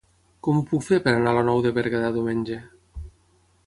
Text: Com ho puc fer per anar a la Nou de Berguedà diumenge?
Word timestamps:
Com 0.47 0.61
ho 0.61 0.63
puc 0.71 0.85
fer 0.87 0.99
per 1.03 1.13
anar 1.19 1.35
a 1.35 1.39
la 1.41 1.45
Nou 1.51 1.63
de 1.69 1.75
Berguedà 1.79 2.13
diumenge? 2.19 2.63